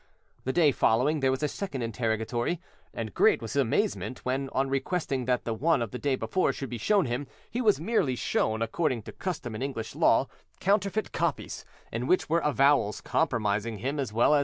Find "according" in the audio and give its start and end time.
8.63-9.03